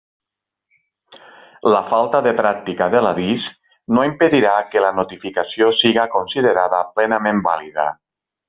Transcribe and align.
La 1.73 1.81
falta 1.91 2.21
de 2.29 2.33
pràctica 2.39 2.87
de 2.95 3.03
l'avís 3.07 3.47
no 3.97 4.07
impedirà 4.09 4.57
que 4.73 4.85
la 4.87 4.93
notificació 5.03 5.71
siga 5.85 6.11
considerada 6.19 6.85
plenament 6.99 7.49
vàlida. 7.51 7.91